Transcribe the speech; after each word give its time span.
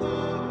In 0.00 0.47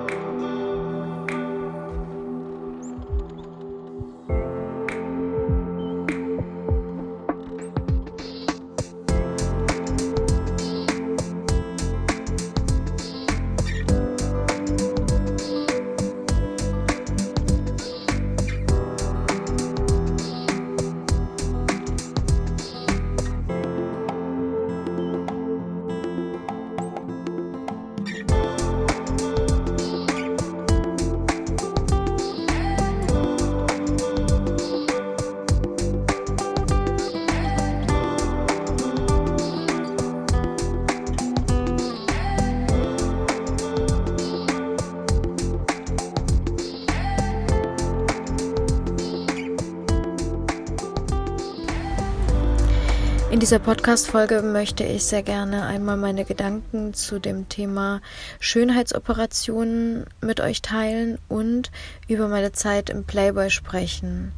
dieser 53.48 53.60
Podcast-Folge 53.60 54.42
möchte 54.42 54.84
ich 54.84 55.06
sehr 55.06 55.24
gerne 55.24 55.66
einmal 55.66 55.96
meine 55.96 56.26
Gedanken 56.26 56.94
zu 56.94 57.18
dem 57.18 57.48
Thema 57.48 58.02
Schönheitsoperationen 58.42 60.06
mit 60.20 60.42
euch 60.42 60.62
teilen 60.62 61.18
und 61.30 61.72
über 62.10 62.28
meine 62.28 62.52
Zeit 62.52 62.90
im 62.90 63.06
Playboy 63.06 63.50
sprechen. 63.50 64.34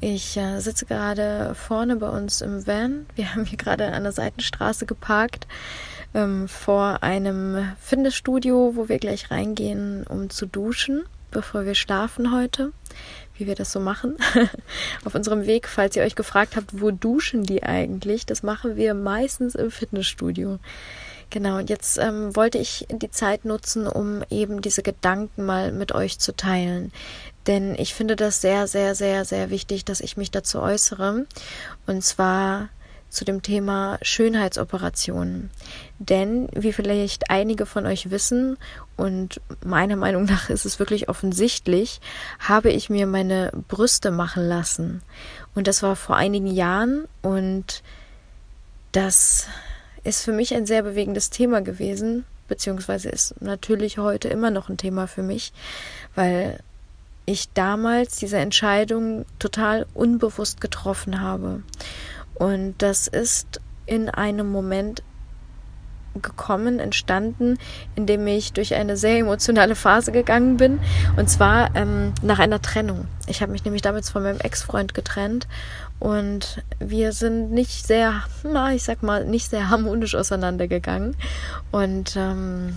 Ich 0.00 0.36
äh, 0.36 0.60
sitze 0.60 0.86
gerade 0.86 1.56
vorne 1.56 1.96
bei 1.96 2.08
uns 2.08 2.42
im 2.42 2.64
Van. 2.64 3.06
Wir 3.16 3.30
haben 3.34 3.44
hier 3.44 3.58
gerade 3.58 3.92
an 3.92 4.04
der 4.04 4.12
Seitenstraße 4.12 4.86
geparkt 4.86 5.48
ähm, 6.14 6.46
vor 6.46 7.02
einem 7.02 7.72
Fitnessstudio, 7.80 8.74
wo 8.76 8.88
wir 8.88 8.98
gleich 8.98 9.32
reingehen, 9.32 10.06
um 10.06 10.30
zu 10.30 10.46
duschen, 10.46 11.02
bevor 11.34 11.66
wir 11.66 11.74
schlafen 11.74 12.32
heute 12.34 12.72
wie 13.36 13.46
wir 13.46 13.54
das 13.54 13.72
so 13.72 13.80
machen. 13.80 14.16
Auf 15.04 15.14
unserem 15.14 15.46
Weg, 15.46 15.68
falls 15.68 15.96
ihr 15.96 16.02
euch 16.02 16.14
gefragt 16.14 16.56
habt, 16.56 16.80
wo 16.80 16.90
duschen 16.90 17.44
die 17.44 17.62
eigentlich, 17.62 18.26
das 18.26 18.42
machen 18.42 18.76
wir 18.76 18.94
meistens 18.94 19.54
im 19.54 19.70
Fitnessstudio. 19.70 20.58
Genau, 21.30 21.56
und 21.58 21.68
jetzt 21.68 21.98
ähm, 21.98 22.36
wollte 22.36 22.58
ich 22.58 22.86
die 22.90 23.10
Zeit 23.10 23.44
nutzen, 23.44 23.88
um 23.88 24.22
eben 24.30 24.62
diese 24.62 24.82
Gedanken 24.82 25.44
mal 25.46 25.72
mit 25.72 25.92
euch 25.92 26.18
zu 26.18 26.36
teilen. 26.36 26.92
Denn 27.46 27.74
ich 27.74 27.92
finde 27.92 28.14
das 28.14 28.40
sehr, 28.40 28.68
sehr, 28.68 28.94
sehr, 28.94 29.24
sehr 29.24 29.50
wichtig, 29.50 29.84
dass 29.84 30.00
ich 30.00 30.16
mich 30.16 30.30
dazu 30.30 30.60
äußere. 30.60 31.26
Und 31.86 32.04
zwar 32.04 32.68
zu 33.14 33.24
dem 33.24 33.42
Thema 33.42 33.98
Schönheitsoperationen. 34.02 35.50
Denn, 35.98 36.48
wie 36.52 36.72
vielleicht 36.72 37.30
einige 37.30 37.66
von 37.66 37.86
euch 37.86 38.10
wissen, 38.10 38.58
und 38.96 39.40
meiner 39.64 39.96
Meinung 40.04 40.24
nach 40.24 40.50
ist 40.50 40.64
es 40.64 40.78
wirklich 40.78 41.08
offensichtlich, 41.08 42.00
habe 42.38 42.70
ich 42.70 42.90
mir 42.90 43.06
meine 43.06 43.52
Brüste 43.68 44.10
machen 44.10 44.46
lassen. 44.46 45.02
Und 45.54 45.66
das 45.66 45.82
war 45.82 45.96
vor 45.96 46.16
einigen 46.16 46.48
Jahren 46.48 47.06
und 47.22 47.82
das 48.92 49.46
ist 50.02 50.22
für 50.22 50.32
mich 50.32 50.54
ein 50.54 50.66
sehr 50.66 50.82
bewegendes 50.82 51.30
Thema 51.30 51.62
gewesen, 51.62 52.24
beziehungsweise 52.48 53.08
ist 53.08 53.40
natürlich 53.40 53.98
heute 53.98 54.28
immer 54.28 54.50
noch 54.50 54.68
ein 54.68 54.76
Thema 54.76 55.06
für 55.06 55.22
mich, 55.22 55.52
weil 56.14 56.60
ich 57.26 57.52
damals 57.52 58.16
diese 58.18 58.36
Entscheidung 58.36 59.24
total 59.38 59.86
unbewusst 59.94 60.60
getroffen 60.60 61.20
habe. 61.20 61.62
Und 62.34 62.74
das 62.78 63.06
ist 63.06 63.60
in 63.86 64.08
einem 64.08 64.50
Moment 64.50 65.02
gekommen, 66.22 66.78
entstanden, 66.78 67.58
in 67.96 68.06
dem 68.06 68.26
ich 68.26 68.52
durch 68.52 68.74
eine 68.74 68.96
sehr 68.96 69.18
emotionale 69.18 69.74
Phase 69.74 70.12
gegangen 70.12 70.56
bin. 70.56 70.78
Und 71.16 71.28
zwar 71.28 71.74
ähm, 71.74 72.12
nach 72.22 72.38
einer 72.38 72.62
Trennung. 72.62 73.06
Ich 73.26 73.42
habe 73.42 73.52
mich 73.52 73.64
nämlich 73.64 73.82
damals 73.82 74.10
von 74.10 74.22
meinem 74.22 74.40
Ex-Freund 74.40 74.94
getrennt 74.94 75.48
und 75.98 76.62
wir 76.78 77.12
sind 77.12 77.50
nicht 77.50 77.86
sehr, 77.86 78.22
na, 78.44 78.72
ich 78.72 78.84
sag 78.84 79.02
mal, 79.02 79.24
nicht 79.24 79.50
sehr 79.50 79.70
harmonisch 79.70 80.14
auseinandergegangen. 80.14 81.16
Und 81.72 82.14
ähm, 82.16 82.76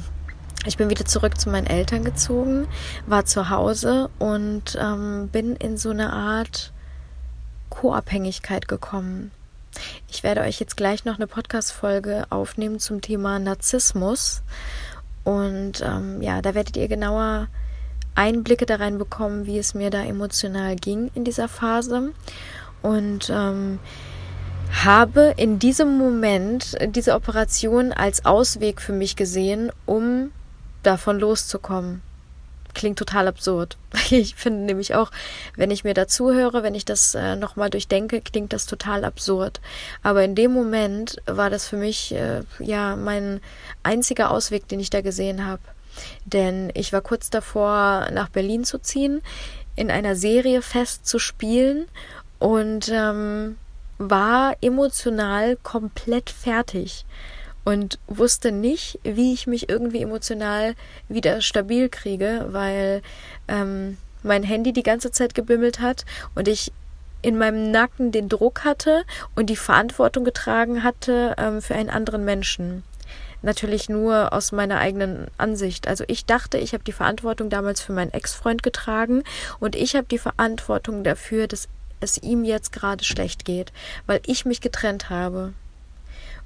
ich 0.66 0.78
bin 0.78 0.90
wieder 0.90 1.06
zurück 1.06 1.40
zu 1.40 1.50
meinen 1.50 1.68
Eltern 1.68 2.04
gezogen, 2.04 2.68
war 3.06 3.26
zu 3.26 3.50
Hause 3.50 4.10
und 4.20 4.78
ähm, 4.82 5.30
bin 5.32 5.56
in 5.56 5.78
so 5.78 5.92
eine 5.92 6.12
Art 6.12 6.74
Co-Abhängigkeit 7.70 8.68
gekommen. 8.68 9.32
Ich 10.10 10.24
werde 10.24 10.42
euch 10.42 10.60
jetzt 10.60 10.78
gleich 10.78 11.06
noch 11.06 11.16
eine 11.16 11.28
Podcast-Folge 11.28 12.26
aufnehmen 12.30 12.80
zum 12.80 13.02
Thema 13.02 13.40
Narzissmus. 13.40 14.44
Und 15.24 15.82
ähm, 15.82 16.22
ja, 16.22 16.42
da 16.42 16.56
werdet 16.56 16.78
ihr 16.78 16.88
genauer 16.88 17.48
Einblicke 18.16 18.66
da 18.66 18.78
rein 18.78 18.98
bekommen, 18.98 19.46
wie 19.46 19.60
es 19.60 19.74
mir 19.74 19.90
da 19.90 20.04
emotional 20.04 20.76
ging 20.76 21.12
in 21.14 21.24
dieser 21.24 21.48
Phase. 21.48 22.14
Und 22.82 23.30
ähm, 23.30 23.80
habe 24.84 25.34
in 25.38 25.60
diesem 25.60 25.98
Moment 25.98 26.78
diese 26.96 27.14
Operation 27.14 27.94
als 27.94 28.26
Ausweg 28.26 28.82
für 28.82 28.94
mich 28.94 29.16
gesehen, 29.16 29.72
um 29.86 30.32
davon 30.84 31.20
loszukommen 31.20 32.02
klingt 32.78 32.98
total 33.00 33.28
absurd. 33.28 33.78
Ich 34.10 34.36
finde 34.36 34.62
nämlich 34.62 34.96
auch, 34.96 35.12
wenn 35.58 35.72
ich 35.72 35.84
mir 35.84 35.94
dazu 35.94 36.32
höre, 36.32 36.64
wenn 36.64 36.76
ich 36.76 36.86
das 36.86 37.14
äh, 37.14 37.36
nochmal 37.36 37.70
durchdenke, 37.70 38.22
klingt 38.22 38.54
das 38.54 38.66
total 38.66 39.04
absurd. 39.04 39.60
Aber 40.02 40.24
in 40.24 40.36
dem 40.36 40.54
Moment 40.54 41.18
war 41.26 41.50
das 41.50 41.68
für 41.68 41.76
mich 41.76 42.14
äh, 42.14 42.44
ja 42.60 42.96
mein 42.96 43.42
einziger 43.84 44.32
Ausweg, 44.32 44.68
den 44.70 44.80
ich 44.80 44.90
da 44.90 45.02
gesehen 45.02 45.46
habe. 45.46 45.62
Denn 46.26 46.72
ich 46.74 46.94
war 46.94 47.02
kurz 47.02 47.30
davor, 47.30 48.08
nach 48.14 48.30
Berlin 48.30 48.64
zu 48.64 48.78
ziehen, 48.78 49.22
in 49.76 49.92
einer 49.92 50.16
Serie 50.16 50.62
fest 50.62 51.06
zu 51.06 51.20
spielen 51.20 51.88
und 52.40 52.90
ähm, 52.94 53.58
war 53.98 54.56
emotional 54.62 55.58
komplett 55.64 56.30
fertig 56.30 57.06
und 57.68 58.00
wusste 58.08 58.54
nicht, 58.54 58.98
wie 59.04 59.34
ich 59.34 59.46
mich 59.46 59.68
irgendwie 59.68 60.02
emotional 60.02 60.74
wieder 61.10 61.42
stabil 61.42 61.90
kriege, 61.90 62.46
weil 62.52 63.02
ähm, 63.50 63.98
mein 64.24 64.44
Handy 64.44 64.72
die 64.72 64.84
ganze 64.84 65.12
Zeit 65.12 65.36
gebimmelt 65.36 65.82
hat 65.82 66.06
und 66.34 66.48
ich 66.48 66.72
in 67.22 67.38
meinem 67.38 67.70
Nacken 67.70 68.14
den 68.14 68.30
Druck 68.30 68.64
hatte 68.64 69.04
und 69.36 69.50
die 69.50 69.58
Verantwortung 69.58 70.24
getragen 70.24 70.82
hatte 70.82 71.36
ähm, 71.38 71.62
für 71.62 71.76
einen 71.76 71.90
anderen 71.90 72.24
Menschen. 72.24 72.84
Natürlich 73.42 73.90
nur 73.90 74.32
aus 74.32 74.54
meiner 74.54 74.78
eigenen 74.78 75.28
Ansicht. 75.38 75.90
Also 75.90 76.06
ich 76.08 76.26
dachte, 76.26 76.58
ich 76.60 76.72
habe 76.72 76.86
die 76.86 76.94
Verantwortung 76.94 77.50
damals 77.50 77.82
für 77.82 77.92
meinen 77.92 78.14
Ex-Freund 78.14 78.64
getragen 78.64 79.24
und 79.60 79.76
ich 79.76 79.98
habe 79.98 80.08
die 80.10 80.20
Verantwortung 80.20 81.04
dafür, 81.04 81.48
dass 81.48 81.68
es 82.00 82.18
ihm 82.18 82.46
jetzt 82.46 82.72
gerade 82.72 83.04
schlecht 83.04 83.44
geht, 83.44 83.74
weil 84.06 84.22
ich 84.26 84.46
mich 84.46 84.62
getrennt 84.62 85.10
habe. 85.10 85.52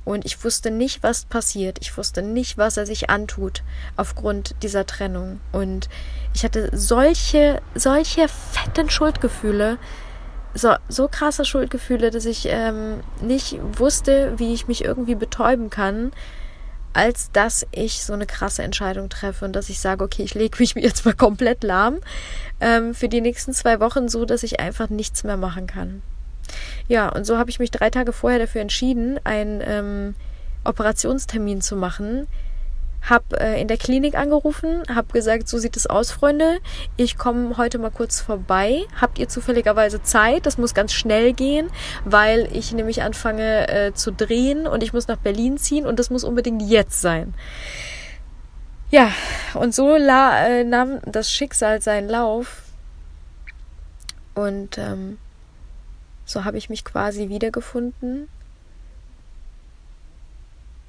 Und 0.03 0.25
ich 0.25 0.43
wusste 0.43 0.71
nicht, 0.71 1.03
was 1.03 1.25
passiert. 1.25 1.77
Ich 1.81 1.95
wusste 1.95 2.21
nicht, 2.21 2.57
was 2.57 2.77
er 2.77 2.85
sich 2.85 3.09
antut 3.09 3.63
aufgrund 3.97 4.55
dieser 4.63 4.85
Trennung. 4.85 5.39
Und 5.51 5.89
ich 6.33 6.43
hatte 6.43 6.69
solche, 6.73 7.61
solche 7.75 8.27
fetten 8.27 8.89
Schuldgefühle, 8.89 9.77
so, 10.53 10.73
so 10.89 11.07
krasse 11.07 11.45
Schuldgefühle, 11.45 12.11
dass 12.11 12.25
ich 12.25 12.47
ähm, 12.49 13.01
nicht 13.21 13.59
wusste, 13.77 14.33
wie 14.37 14.53
ich 14.53 14.67
mich 14.67 14.83
irgendwie 14.83 15.15
betäuben 15.15 15.69
kann, 15.69 16.11
als 16.93 17.31
dass 17.31 17.65
ich 17.71 18.03
so 18.03 18.13
eine 18.13 18.25
krasse 18.25 18.63
Entscheidung 18.63 19.09
treffe 19.09 19.45
und 19.45 19.55
dass 19.55 19.69
ich 19.69 19.79
sage, 19.79 20.03
okay, 20.03 20.23
ich 20.23 20.33
lege 20.33 20.57
mich 20.59 20.73
jetzt 20.75 21.05
mal 21.05 21.13
komplett 21.13 21.63
lahm 21.63 21.99
ähm, 22.59 22.93
für 22.93 23.07
die 23.07 23.21
nächsten 23.21 23.53
zwei 23.53 23.79
Wochen, 23.79 24.09
so 24.09 24.25
dass 24.25 24.43
ich 24.43 24.59
einfach 24.59 24.89
nichts 24.89 25.23
mehr 25.23 25.37
machen 25.37 25.67
kann. 25.67 26.01
Ja, 26.87 27.09
und 27.09 27.25
so 27.25 27.37
habe 27.37 27.49
ich 27.49 27.59
mich 27.59 27.71
drei 27.71 27.89
Tage 27.89 28.13
vorher 28.13 28.39
dafür 28.39 28.61
entschieden, 28.61 29.19
einen 29.23 29.61
ähm, 29.65 30.15
Operationstermin 30.63 31.61
zu 31.61 31.75
machen. 31.75 32.27
Hab 33.09 33.33
äh, 33.33 33.59
in 33.59 33.67
der 33.67 33.77
Klinik 33.77 34.15
angerufen, 34.15 34.83
hab 34.93 35.11
gesagt, 35.11 35.47
so 35.47 35.57
sieht 35.57 35.75
es 35.75 35.87
aus, 35.87 36.11
Freunde. 36.11 36.59
Ich 36.97 37.17
komme 37.17 37.57
heute 37.57 37.79
mal 37.79 37.89
kurz 37.89 38.21
vorbei. 38.21 38.83
Habt 38.99 39.17
ihr 39.17 39.27
zufälligerweise 39.27 40.03
Zeit? 40.03 40.45
Das 40.45 40.59
muss 40.59 40.75
ganz 40.75 40.93
schnell 40.93 41.33
gehen, 41.33 41.71
weil 42.05 42.47
ich 42.53 42.73
nämlich 42.73 43.01
anfange 43.01 43.67
äh, 43.69 43.93
zu 43.93 44.11
drehen 44.11 44.67
und 44.67 44.83
ich 44.83 44.93
muss 44.93 45.07
nach 45.07 45.17
Berlin 45.17 45.57
ziehen 45.57 45.87
und 45.87 45.97
das 45.97 46.11
muss 46.11 46.23
unbedingt 46.23 46.61
jetzt 46.61 47.01
sein. 47.01 47.33
Ja, 48.91 49.09
und 49.55 49.73
so 49.73 49.95
la, 49.95 50.45
äh, 50.45 50.63
nahm 50.63 50.99
das 51.05 51.31
Schicksal 51.31 51.81
seinen 51.81 52.09
Lauf. 52.09 52.63
Und 54.35 54.77
ähm, 54.77 55.17
so 56.25 56.45
habe 56.45 56.57
ich 56.57 56.69
mich 56.69 56.85
quasi 56.85 57.29
wiedergefunden 57.29 58.27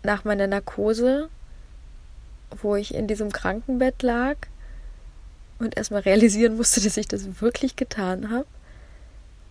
nach 0.02 0.24
meiner 0.24 0.46
Narkose 0.46 1.28
wo 2.60 2.76
ich 2.76 2.94
in 2.94 3.06
diesem 3.06 3.32
Krankenbett 3.32 4.02
lag 4.02 4.36
und 5.58 5.76
erstmal 5.76 6.02
realisieren 6.02 6.56
musste, 6.56 6.80
dass 6.84 6.96
ich 6.96 7.08
das 7.08 7.40
wirklich 7.40 7.76
getan 7.76 8.30
habe. 8.30 8.46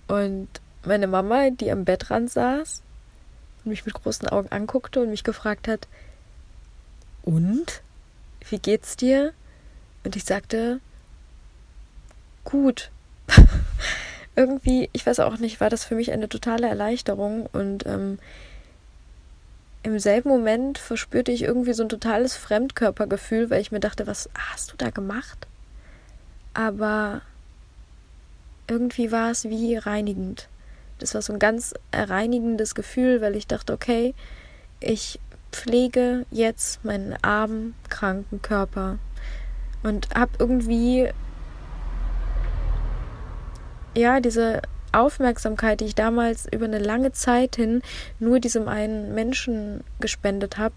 Und 0.08 0.50
meine 0.86 1.08
Mama, 1.08 1.50
die 1.52 1.72
am 1.72 1.86
Bettrand 1.86 2.30
saß 2.30 2.82
und 3.64 3.70
mich 3.70 3.86
mit 3.86 3.96
großen 3.96 4.28
Augen 4.28 4.52
anguckte 4.52 5.02
und 5.02 5.10
mich 5.10 5.24
gefragt 5.24 5.68
hat, 5.68 5.88
und? 7.24 7.84
Wie 8.50 8.58
geht's 8.58 8.98
dir? 8.98 9.34
Und 10.04 10.16
ich 10.16 10.24
sagte, 10.24 10.80
gut. 12.44 12.90
Irgendwie, 14.36 14.90
ich 14.94 15.06
weiß 15.06 15.20
auch 15.20 15.38
nicht, 15.38 15.60
war 15.60 15.70
das 15.70 15.84
für 15.84 15.96
mich 15.96 16.12
eine 16.12 16.30
totale 16.30 16.68
Erleichterung 16.68 17.48
und 17.52 17.86
ähm, 17.86 18.18
im 19.84 20.00
selben 20.00 20.30
Moment 20.30 20.78
verspürte 20.78 21.32
ich 21.32 21.44
irgendwie 21.44 21.74
so 21.74 21.84
ein 21.84 21.90
totales 21.90 22.36
Fremdkörpergefühl, 22.36 23.50
weil 23.50 23.62
ich 23.62 23.72
mir 23.72 23.80
dachte, 23.80 24.08
was 24.08 24.30
hast 24.36 24.72
du 24.72 24.78
da 24.78 24.92
gemacht? 24.92 25.48
Aber 26.54 27.22
irgendwie 28.68 29.12
war 29.12 29.32
es 29.32 29.46
wie 29.46 29.76
reinigend. 29.76 30.48
Das 31.00 31.16
war 31.16 31.22
so 31.22 31.34
ein 31.34 31.40
ganz 31.40 31.74
reinigendes 31.92 32.76
Gefühl, 32.76 33.22
weil 33.22 33.36
ich 33.36 33.48
dachte, 33.48 33.74
okay, 33.74 34.14
ich 34.80 35.20
pflege 35.52 36.26
jetzt 36.30 36.86
meinen 36.86 37.16
armen, 37.24 37.76
kranken 37.90 38.42
Körper 38.42 39.00
und 39.84 40.10
habe 40.14 40.32
irgendwie 40.40 41.10
ja 43.96 44.20
diese 44.20 44.62
Aufmerksamkeit, 44.92 45.80
die 45.80 45.86
ich 45.86 45.96
damals 45.96 46.48
über 46.52 46.66
eine 46.66 46.80
lange 46.80 47.12
Zeit 47.12 47.56
hin 47.56 47.82
nur 48.20 48.40
diesem 48.40 48.68
einen 48.68 49.14
Menschen 49.14 49.84
gespendet 50.00 50.58
habe, 50.58 50.76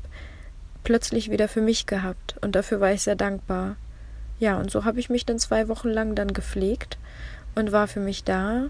plötzlich 0.85 1.31
wieder 1.31 1.49
für 1.49 1.61
mich 1.61 1.87
gehabt. 1.87 2.37
Und 2.41 2.55
dafür 2.55 2.81
war 2.81 2.93
ich 2.93 3.03
sehr 3.03 3.17
dankbar. 3.17 3.77
Ja, 4.39 4.59
und 4.59 4.71
so 4.71 4.85
habe 4.85 5.01
ich 5.01 5.11
mich 5.11 5.27
dann 5.27 5.39
zwei 5.39 5.69
Wochen 5.69 5.89
lang 5.89 6.15
dann 6.15 6.33
gepflegt 6.33 6.99
und 7.55 7.73
war 7.73 7.89
für 7.89 8.01
mich 8.01 8.25
da 8.25 8.67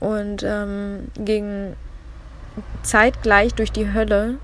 und 0.00 0.42
ähm, 0.42 1.08
ging 1.16 1.74
zeitgleich 2.82 3.54
durch 3.54 3.72
die 3.72 3.92
Hölle, 3.92 4.36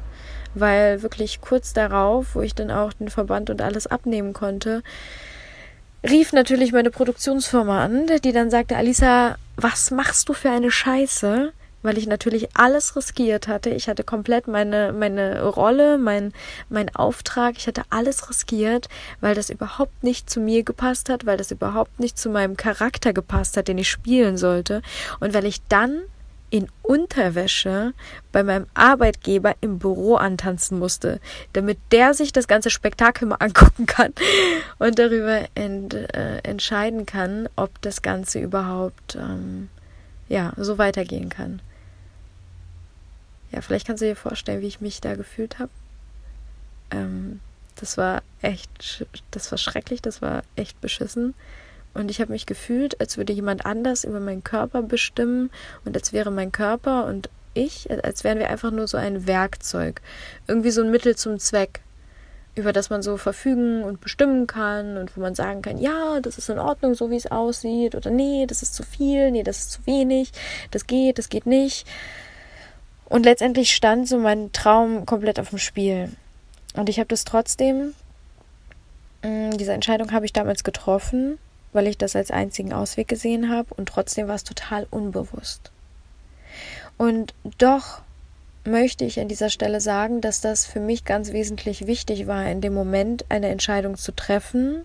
weil 0.54 1.02
wirklich 1.02 1.40
kurz 1.40 1.72
darauf, 1.72 2.34
wo 2.34 2.40
ich 2.40 2.54
dann 2.54 2.70
auch 2.70 2.92
den 2.92 3.10
Verband 3.10 3.50
und 3.50 3.62
alles 3.62 3.86
abnehmen 3.86 4.32
konnte, 4.32 4.82
rief 6.08 6.32
natürlich 6.32 6.72
meine 6.72 6.90
Produktionsfirma 6.90 7.84
an, 7.84 8.06
die 8.24 8.32
dann 8.32 8.50
sagte, 8.50 8.76
Alisa, 8.76 9.36
was 9.56 9.90
machst 9.90 10.28
du 10.28 10.32
für 10.32 10.50
eine 10.50 10.70
Scheiße? 10.70 11.52
Weil 11.82 11.96
ich 11.96 12.06
natürlich 12.06 12.48
alles 12.54 12.94
riskiert 12.94 13.48
hatte. 13.48 13.70
Ich 13.70 13.88
hatte 13.88 14.04
komplett 14.04 14.46
meine, 14.46 14.92
meine 14.92 15.42
Rolle, 15.44 15.96
mein, 15.96 16.34
mein 16.68 16.94
Auftrag, 16.94 17.56
ich 17.56 17.66
hatte 17.66 17.84
alles 17.88 18.28
riskiert, 18.28 18.88
weil 19.22 19.34
das 19.34 19.48
überhaupt 19.48 20.02
nicht 20.02 20.28
zu 20.28 20.40
mir 20.40 20.62
gepasst 20.62 21.08
hat, 21.08 21.24
weil 21.24 21.38
das 21.38 21.50
überhaupt 21.50 21.98
nicht 21.98 22.18
zu 22.18 22.28
meinem 22.28 22.58
Charakter 22.58 23.14
gepasst 23.14 23.56
hat, 23.56 23.68
den 23.68 23.78
ich 23.78 23.88
spielen 23.88 24.36
sollte. 24.36 24.82
Und 25.20 25.32
weil 25.32 25.46
ich 25.46 25.62
dann 25.68 26.02
in 26.50 26.68
Unterwäsche 26.82 27.94
bei 28.32 28.42
meinem 28.42 28.66
Arbeitgeber 28.74 29.54
im 29.60 29.78
Büro 29.78 30.16
antanzen 30.16 30.78
musste, 30.78 31.20
damit 31.52 31.78
der 31.92 32.14
sich 32.14 32.32
das 32.32 32.48
ganze 32.48 32.70
Spektakel 32.70 33.28
mal 33.28 33.36
angucken 33.40 33.86
kann 33.86 34.12
und 34.78 34.98
darüber 34.98 35.46
ent, 35.54 35.94
äh, 35.94 36.38
entscheiden 36.38 37.06
kann, 37.06 37.48
ob 37.56 37.80
das 37.82 38.02
Ganze 38.02 38.40
überhaupt 38.40 39.16
ähm, 39.16 39.68
ja 40.28 40.52
so 40.56 40.78
weitergehen 40.78 41.28
kann. 41.28 41.62
Ja, 43.52 43.60
vielleicht 43.62 43.86
kannst 43.86 44.02
du 44.02 44.06
dir 44.06 44.16
vorstellen, 44.16 44.60
wie 44.60 44.68
ich 44.68 44.80
mich 44.80 45.00
da 45.00 45.14
gefühlt 45.14 45.58
habe. 45.58 45.70
Ähm, 46.90 47.40
das 47.76 47.96
war 47.96 48.22
echt, 48.42 49.06
das 49.30 49.50
war 49.50 49.58
schrecklich, 49.58 50.02
das 50.02 50.20
war 50.20 50.42
echt 50.56 50.80
beschissen. 50.80 51.34
Und 51.94 52.10
ich 52.10 52.20
habe 52.20 52.32
mich 52.32 52.46
gefühlt, 52.46 53.00
als 53.00 53.16
würde 53.16 53.32
jemand 53.32 53.66
anders 53.66 54.04
über 54.04 54.20
meinen 54.20 54.44
Körper 54.44 54.82
bestimmen 54.82 55.50
und 55.84 55.96
als 55.96 56.12
wäre 56.12 56.30
mein 56.30 56.52
Körper 56.52 57.06
und 57.06 57.28
ich, 57.52 57.90
als 58.04 58.22
wären 58.22 58.38
wir 58.38 58.48
einfach 58.48 58.70
nur 58.70 58.86
so 58.86 58.96
ein 58.96 59.26
Werkzeug. 59.26 60.00
Irgendwie 60.46 60.70
so 60.70 60.82
ein 60.82 60.90
Mittel 60.90 61.16
zum 61.16 61.40
Zweck, 61.40 61.80
über 62.54 62.72
das 62.72 62.90
man 62.90 63.02
so 63.02 63.16
verfügen 63.16 63.82
und 63.82 64.00
bestimmen 64.00 64.46
kann 64.46 64.96
und 64.96 65.16
wo 65.16 65.20
man 65.20 65.34
sagen 65.34 65.62
kann, 65.62 65.78
ja, 65.78 66.20
das 66.20 66.38
ist 66.38 66.48
in 66.48 66.60
Ordnung, 66.60 66.94
so 66.94 67.10
wie 67.10 67.16
es 67.16 67.30
aussieht, 67.30 67.96
oder 67.96 68.10
nee, 68.10 68.46
das 68.46 68.62
ist 68.62 68.74
zu 68.74 68.84
viel, 68.84 69.32
nee, 69.32 69.42
das 69.42 69.58
ist 69.58 69.72
zu 69.72 69.86
wenig, 69.86 70.30
das 70.70 70.86
geht, 70.86 71.18
das 71.18 71.28
geht 71.28 71.46
nicht. 71.46 71.86
Und 73.06 73.24
letztendlich 73.24 73.74
stand 73.74 74.08
so 74.08 74.18
mein 74.18 74.52
Traum 74.52 75.06
komplett 75.06 75.40
auf 75.40 75.50
dem 75.50 75.58
Spiel. 75.58 76.10
Und 76.74 76.88
ich 76.88 77.00
habe 77.00 77.08
das 77.08 77.24
trotzdem, 77.24 77.94
mm, 79.22 79.56
diese 79.56 79.72
Entscheidung 79.72 80.12
habe 80.12 80.26
ich 80.26 80.32
damals 80.32 80.62
getroffen 80.62 81.38
weil 81.72 81.86
ich 81.86 81.98
das 81.98 82.16
als 82.16 82.30
einzigen 82.30 82.72
Ausweg 82.72 83.08
gesehen 83.08 83.50
habe 83.50 83.72
und 83.74 83.88
trotzdem 83.88 84.28
war 84.28 84.34
es 84.34 84.44
total 84.44 84.86
unbewusst. 84.90 85.70
Und 86.98 87.34
doch 87.58 88.02
möchte 88.64 89.04
ich 89.04 89.20
an 89.20 89.28
dieser 89.28 89.50
Stelle 89.50 89.80
sagen, 89.80 90.20
dass 90.20 90.40
das 90.40 90.66
für 90.66 90.80
mich 90.80 91.04
ganz 91.04 91.32
wesentlich 91.32 91.86
wichtig 91.86 92.26
war, 92.26 92.46
in 92.46 92.60
dem 92.60 92.74
Moment 92.74 93.24
eine 93.28 93.48
Entscheidung 93.48 93.96
zu 93.96 94.12
treffen. 94.12 94.82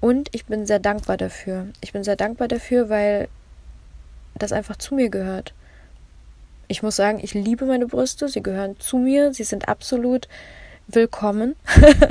Und 0.00 0.28
ich 0.32 0.46
bin 0.46 0.66
sehr 0.66 0.78
dankbar 0.78 1.16
dafür. 1.16 1.66
Ich 1.80 1.92
bin 1.92 2.04
sehr 2.04 2.16
dankbar 2.16 2.46
dafür, 2.46 2.88
weil 2.88 3.28
das 4.34 4.52
einfach 4.52 4.76
zu 4.76 4.94
mir 4.94 5.08
gehört. 5.08 5.54
Ich 6.68 6.82
muss 6.82 6.96
sagen, 6.96 7.18
ich 7.20 7.34
liebe 7.34 7.64
meine 7.64 7.86
Brüste, 7.86 8.28
sie 8.28 8.42
gehören 8.42 8.78
zu 8.78 8.98
mir, 8.98 9.32
sie 9.32 9.44
sind 9.44 9.68
absolut 9.68 10.28
willkommen. 10.86 11.56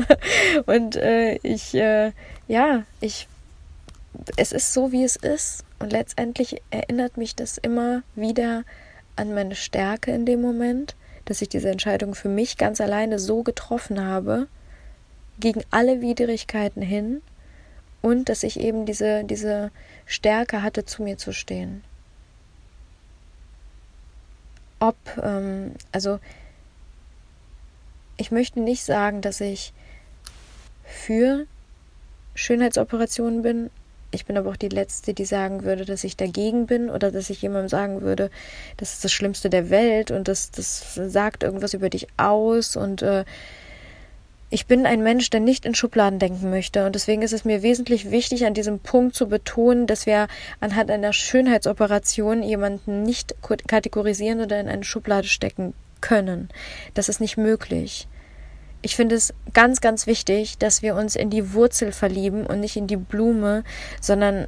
und 0.65 0.95
äh, 0.95 1.35
ich, 1.43 1.73
äh, 1.75 2.11
ja, 2.47 2.83
ich 2.99 3.27
es 4.35 4.51
ist 4.51 4.73
so, 4.73 4.91
wie 4.91 5.03
es 5.03 5.15
ist. 5.15 5.63
Und 5.79 5.91
letztendlich 5.91 6.61
erinnert 6.71 7.17
mich 7.17 7.35
das 7.35 7.57
immer 7.57 8.03
wieder 8.15 8.63
an 9.15 9.33
meine 9.33 9.55
Stärke 9.55 10.11
in 10.11 10.25
dem 10.25 10.41
Moment, 10.41 10.95
dass 11.25 11.41
ich 11.41 11.49
diese 11.49 11.69
Entscheidung 11.69 12.15
für 12.15 12.29
mich 12.29 12.57
ganz 12.57 12.81
alleine 12.81 13.19
so 13.19 13.43
getroffen 13.43 14.03
habe, 14.03 14.47
gegen 15.39 15.63
alle 15.69 16.01
Widrigkeiten 16.01 16.81
hin 16.81 17.21
und 18.01 18.29
dass 18.29 18.43
ich 18.43 18.59
eben 18.59 18.85
diese, 18.85 19.23
diese 19.23 19.71
Stärke 20.05 20.61
hatte, 20.63 20.85
zu 20.85 21.03
mir 21.03 21.17
zu 21.17 21.31
stehen. 21.31 21.83
Ob, 24.79 24.95
ähm, 25.21 25.73
also 25.91 26.19
ich 28.17 28.31
möchte 28.31 28.59
nicht 28.59 28.83
sagen, 28.83 29.21
dass 29.21 29.41
ich 29.41 29.73
für 30.83 31.45
Schönheitsoperationen 32.35 33.41
bin, 33.41 33.69
ich 34.11 34.25
bin 34.25 34.37
aber 34.37 34.49
auch 34.49 34.57
die 34.57 34.69
Letzte, 34.69 35.13
die 35.13 35.25
sagen 35.25 35.63
würde, 35.63 35.85
dass 35.85 36.03
ich 36.03 36.15
dagegen 36.15 36.65
bin 36.65 36.89
oder 36.89 37.11
dass 37.11 37.29
ich 37.29 37.41
jemandem 37.41 37.69
sagen 37.69 38.01
würde, 38.01 38.29
das 38.77 38.93
ist 38.93 39.03
das 39.03 39.11
Schlimmste 39.11 39.49
der 39.49 39.69
Welt 39.69 40.11
und 40.11 40.27
das, 40.27 40.51
das 40.51 40.95
sagt 40.95 41.43
irgendwas 41.43 41.73
über 41.73 41.89
dich 41.89 42.07
aus 42.17 42.75
und 42.75 43.01
äh, 43.01 43.25
ich 44.49 44.65
bin 44.65 44.85
ein 44.85 45.03
Mensch, 45.03 45.29
der 45.29 45.41
nicht 45.41 45.65
in 45.65 45.75
Schubladen 45.75 46.19
denken 46.19 46.49
möchte. 46.49 46.85
Und 46.85 46.95
deswegen 46.95 47.21
ist 47.21 47.33
es 47.33 47.43
mir 47.43 47.63
wesentlich 47.63 48.11
wichtig, 48.11 48.45
an 48.45 48.53
diesem 48.53 48.79
Punkt 48.79 49.13
zu 49.13 49.27
betonen, 49.27 49.87
dass 49.87 50.05
wir 50.05 50.27
anhand 50.61 50.89
einer 50.89 51.11
Schönheitsoperation 51.11 52.43
jemanden 52.43 53.03
nicht 53.03 53.35
kategorisieren 53.41 54.39
oder 54.39 54.57
in 54.61 54.69
eine 54.69 54.85
Schublade 54.85 55.27
stecken 55.27 55.73
können. 55.99 56.47
Das 56.93 57.09
ist 57.09 57.19
nicht 57.19 57.35
möglich 57.35 58.07
ich 58.87 58.95
finde 58.95 59.15
es 59.15 59.33
ganz, 59.53 59.81
ganz 59.81 60.07
wichtig, 60.07 60.59
dass 60.59 60.81
wir 60.81 60.95
uns 60.95 61.17
in 61.17 61.29
die 61.29 61.51
Wurzel 61.51 61.91
verlieben 61.91 62.45
und 62.45 62.61
nicht 62.61 62.77
in 62.77 62.87
die 62.87 62.95
Blume, 62.95 63.65
sondern 63.99 64.47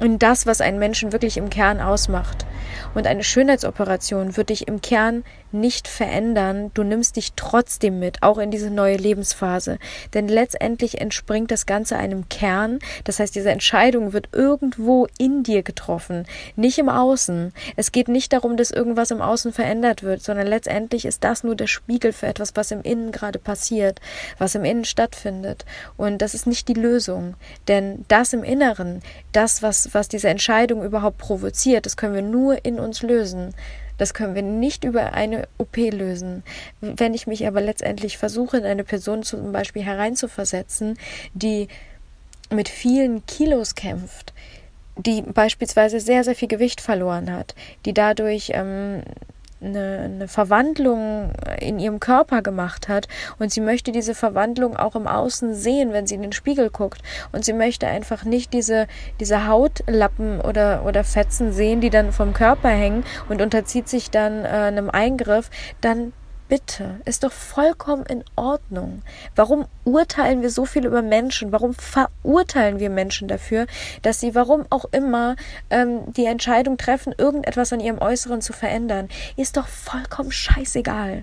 in 0.00 0.18
das, 0.18 0.46
was 0.46 0.60
einen 0.60 0.80
Menschen 0.80 1.12
wirklich 1.12 1.36
im 1.36 1.48
Kern 1.48 1.80
ausmacht. 1.80 2.44
Und 2.92 3.06
eine 3.06 3.22
Schönheitsoperation 3.22 4.36
wird 4.36 4.50
dich 4.50 4.66
im 4.66 4.80
Kern 4.80 5.22
nicht 5.52 5.88
verändern. 5.88 6.70
Du 6.74 6.82
nimmst 6.82 7.16
dich 7.16 7.32
trotzdem 7.34 7.98
mit, 7.98 8.22
auch 8.22 8.38
in 8.38 8.50
diese 8.50 8.70
neue 8.70 8.96
Lebensphase. 8.96 9.78
Denn 10.14 10.28
letztendlich 10.28 11.00
entspringt 11.00 11.50
das 11.50 11.66
Ganze 11.66 11.96
einem 11.96 12.28
Kern. 12.28 12.78
Das 13.04 13.18
heißt, 13.18 13.34
diese 13.34 13.50
Entscheidung 13.50 14.12
wird 14.12 14.28
irgendwo 14.32 15.06
in 15.18 15.42
dir 15.42 15.62
getroffen, 15.62 16.26
nicht 16.56 16.78
im 16.78 16.88
Außen. 16.88 17.52
Es 17.76 17.92
geht 17.92 18.08
nicht 18.08 18.32
darum, 18.32 18.56
dass 18.56 18.70
irgendwas 18.70 19.10
im 19.10 19.20
Außen 19.20 19.52
verändert 19.52 20.02
wird, 20.02 20.22
sondern 20.22 20.46
letztendlich 20.46 21.04
ist 21.04 21.24
das 21.24 21.44
nur 21.44 21.54
der 21.54 21.66
Spiegel 21.66 22.12
für 22.12 22.26
etwas, 22.26 22.56
was 22.56 22.70
im 22.70 22.82
Innen 22.82 23.12
gerade 23.12 23.38
passiert, 23.38 24.00
was 24.38 24.54
im 24.54 24.64
Innen 24.64 24.84
stattfindet. 24.84 25.64
Und 25.96 26.18
das 26.18 26.34
ist 26.34 26.46
nicht 26.46 26.68
die 26.68 26.74
Lösung. 26.74 27.34
Denn 27.68 28.04
das 28.08 28.32
im 28.32 28.44
Inneren, 28.44 29.02
das, 29.32 29.62
was, 29.62 29.92
was 29.92 30.08
diese 30.08 30.28
Entscheidung 30.28 30.84
überhaupt 30.84 31.18
provoziert, 31.18 31.86
das 31.86 31.96
können 31.96 32.14
wir 32.14 32.22
nur 32.22 32.64
in 32.64 32.78
uns 32.78 33.02
lösen. 33.02 33.54
Das 34.00 34.14
können 34.14 34.34
wir 34.34 34.40
nicht 34.40 34.84
über 34.84 35.12
eine 35.12 35.46
OP 35.58 35.76
lösen. 35.76 36.42
Wenn 36.80 37.12
ich 37.12 37.26
mich 37.26 37.46
aber 37.46 37.60
letztendlich 37.60 38.16
versuche, 38.16 38.56
in 38.56 38.64
eine 38.64 38.82
Person 38.82 39.22
zum 39.22 39.52
Beispiel 39.52 39.82
hereinzuversetzen, 39.82 40.98
die 41.34 41.68
mit 42.48 42.70
vielen 42.70 43.26
Kilos 43.26 43.74
kämpft, 43.74 44.32
die 44.96 45.20
beispielsweise 45.20 46.00
sehr, 46.00 46.24
sehr 46.24 46.34
viel 46.34 46.48
Gewicht 46.48 46.80
verloren 46.80 47.30
hat, 47.30 47.54
die 47.84 47.92
dadurch 47.92 48.52
ähm, 48.54 49.02
eine, 49.60 50.00
eine 50.04 50.28
Verwandlung 50.28 51.32
in 51.60 51.78
ihrem 51.78 52.00
Körper 52.00 52.42
gemacht 52.42 52.88
hat. 52.88 53.08
Und 53.38 53.52
sie 53.52 53.60
möchte 53.60 53.92
diese 53.92 54.14
Verwandlung 54.14 54.76
auch 54.76 54.96
im 54.96 55.06
Außen 55.06 55.54
sehen, 55.54 55.92
wenn 55.92 56.06
sie 56.06 56.14
in 56.14 56.22
den 56.22 56.32
Spiegel 56.32 56.70
guckt. 56.70 57.02
Und 57.32 57.44
sie 57.44 57.52
möchte 57.52 57.86
einfach 57.86 58.24
nicht 58.24 58.52
diese, 58.52 58.86
diese 59.20 59.46
Hautlappen 59.46 60.40
oder, 60.40 60.84
oder 60.86 61.04
Fetzen 61.04 61.52
sehen, 61.52 61.80
die 61.80 61.90
dann 61.90 62.12
vom 62.12 62.32
Körper 62.32 62.68
hängen 62.68 63.04
und 63.28 63.42
unterzieht 63.42 63.88
sich 63.88 64.10
dann 64.10 64.44
äh, 64.44 64.48
einem 64.48 64.90
Eingriff, 64.90 65.50
dann 65.80 66.12
bitte, 66.50 67.00
ist 67.06 67.22
doch 67.22 67.32
vollkommen 67.32 68.04
in 68.06 68.24
Ordnung. 68.34 69.02
Warum 69.36 69.66
urteilen 69.84 70.42
wir 70.42 70.50
so 70.50 70.66
viel 70.66 70.84
über 70.84 71.00
Menschen? 71.00 71.52
Warum 71.52 71.74
verurteilen 71.74 72.80
wir 72.80 72.90
Menschen 72.90 73.28
dafür, 73.28 73.66
dass 74.02 74.20
sie, 74.20 74.34
warum 74.34 74.66
auch 74.68 74.84
immer, 74.90 75.36
ähm, 75.70 76.12
die 76.12 76.26
Entscheidung 76.26 76.76
treffen, 76.76 77.14
irgendetwas 77.16 77.72
an 77.72 77.80
ihrem 77.80 77.98
Äußeren 77.98 78.42
zu 78.42 78.52
verändern? 78.52 79.08
Ist 79.36 79.56
doch 79.56 79.68
vollkommen 79.68 80.32
scheißegal. 80.32 81.22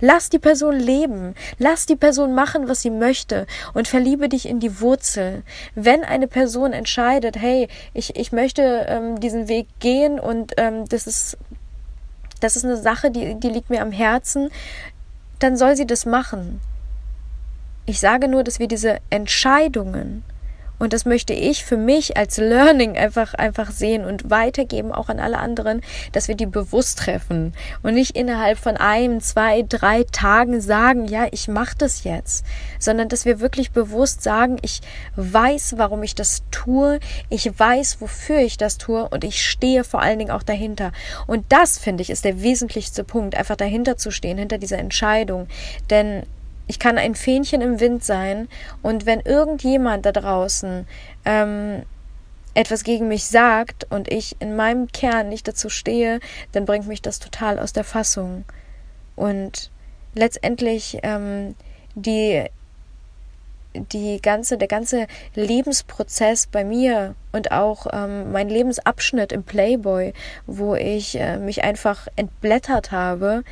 Lass 0.00 0.28
die 0.28 0.40
Person 0.40 0.74
leben. 0.74 1.36
Lass 1.58 1.86
die 1.86 1.96
Person 1.96 2.34
machen, 2.34 2.68
was 2.68 2.82
sie 2.82 2.90
möchte 2.90 3.46
und 3.74 3.86
verliebe 3.86 4.28
dich 4.28 4.48
in 4.48 4.58
die 4.58 4.80
Wurzel. 4.80 5.44
Wenn 5.76 6.02
eine 6.02 6.26
Person 6.26 6.72
entscheidet, 6.72 7.36
hey, 7.40 7.68
ich, 7.94 8.16
ich 8.16 8.32
möchte 8.32 8.86
ähm, 8.88 9.20
diesen 9.20 9.48
Weg 9.48 9.68
gehen 9.78 10.18
und 10.18 10.54
ähm, 10.56 10.84
das 10.88 11.06
ist 11.06 11.38
das 12.44 12.56
ist 12.56 12.64
eine 12.64 12.76
Sache, 12.76 13.10
die, 13.10 13.40
die 13.40 13.48
liegt 13.48 13.70
mir 13.70 13.80
am 13.80 13.90
Herzen, 13.90 14.50
dann 15.38 15.56
soll 15.56 15.76
sie 15.76 15.86
das 15.86 16.04
machen. 16.04 16.60
Ich 17.86 18.00
sage 18.00 18.28
nur, 18.28 18.44
dass 18.44 18.58
wir 18.58 18.68
diese 18.68 18.98
Entscheidungen 19.08 20.22
und 20.78 20.92
das 20.92 21.04
möchte 21.04 21.32
ich 21.32 21.64
für 21.64 21.76
mich 21.76 22.16
als 22.16 22.36
Learning 22.36 22.96
einfach, 22.96 23.34
einfach 23.34 23.70
sehen 23.70 24.04
und 24.04 24.30
weitergeben, 24.30 24.92
auch 24.92 25.08
an 25.08 25.20
alle 25.20 25.38
anderen, 25.38 25.82
dass 26.12 26.28
wir 26.28 26.34
die 26.34 26.46
bewusst 26.46 26.98
treffen 26.98 27.54
und 27.82 27.94
nicht 27.94 28.16
innerhalb 28.16 28.58
von 28.58 28.76
einem, 28.76 29.20
zwei, 29.20 29.62
drei 29.62 30.04
Tagen 30.10 30.60
sagen, 30.60 31.06
ja, 31.06 31.26
ich 31.30 31.48
mache 31.48 31.76
das 31.78 32.04
jetzt, 32.04 32.44
sondern 32.78 33.08
dass 33.08 33.24
wir 33.24 33.40
wirklich 33.40 33.70
bewusst 33.70 34.22
sagen, 34.22 34.58
ich 34.62 34.80
weiß, 35.16 35.74
warum 35.76 36.02
ich 36.02 36.14
das 36.14 36.42
tue, 36.50 36.98
ich 37.28 37.58
weiß, 37.58 38.00
wofür 38.00 38.38
ich 38.38 38.56
das 38.56 38.78
tue 38.78 39.08
und 39.08 39.24
ich 39.24 39.42
stehe 39.42 39.84
vor 39.84 40.02
allen 40.02 40.18
Dingen 40.18 40.30
auch 40.30 40.42
dahinter. 40.42 40.92
Und 41.26 41.44
das, 41.50 41.78
finde 41.78 42.02
ich, 42.02 42.10
ist 42.10 42.24
der 42.24 42.42
wesentlichste 42.42 43.04
Punkt, 43.04 43.36
einfach 43.36 43.56
dahinter 43.56 43.96
zu 43.96 44.10
stehen, 44.10 44.38
hinter 44.38 44.58
dieser 44.58 44.78
Entscheidung. 44.78 45.46
Denn 45.90 46.24
ich 46.66 46.78
kann 46.78 46.98
ein 46.98 47.14
Fähnchen 47.14 47.60
im 47.60 47.80
Wind 47.80 48.04
sein 48.04 48.48
und 48.82 49.06
wenn 49.06 49.20
irgendjemand 49.20 50.06
da 50.06 50.12
draußen 50.12 50.86
ähm, 51.24 51.82
etwas 52.54 52.84
gegen 52.84 53.08
mich 53.08 53.26
sagt 53.26 53.86
und 53.90 54.10
ich 54.10 54.36
in 54.40 54.56
meinem 54.56 54.90
Kern 54.92 55.28
nicht 55.28 55.46
dazu 55.48 55.68
stehe, 55.68 56.20
dann 56.52 56.64
bringt 56.64 56.86
mich 56.86 57.02
das 57.02 57.18
total 57.18 57.58
aus 57.58 57.72
der 57.72 57.84
Fassung. 57.84 58.44
Und 59.16 59.70
letztendlich 60.14 60.98
ähm, 61.02 61.56
die 61.94 62.44
die 63.74 64.20
ganze, 64.22 64.56
der 64.56 64.68
ganze 64.68 65.08
Lebensprozess 65.34 66.46
bei 66.46 66.64
mir 66.64 67.16
und 67.32 67.50
auch 67.50 67.88
ähm, 67.92 68.30
mein 68.30 68.48
Lebensabschnitt 68.48 69.32
im 69.32 69.42
Playboy, 69.42 70.12
wo 70.46 70.76
ich 70.76 71.18
äh, 71.18 71.38
mich 71.38 71.64
einfach 71.64 72.06
entblättert 72.14 72.92
habe, 72.92 73.42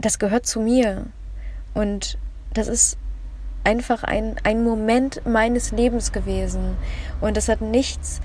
das 0.00 0.18
gehört 0.18 0.44
zu 0.44 0.60
mir. 0.60 1.06
Und 1.74 2.18
das 2.54 2.68
ist 2.68 2.98
einfach 3.64 4.02
ein, 4.04 4.36
ein 4.44 4.64
Moment 4.64 5.26
meines 5.26 5.72
Lebens 5.72 6.12
gewesen. 6.12 6.76
Und 7.20 7.36
das 7.36 7.48
hat 7.48 7.60
nichts 7.60 8.20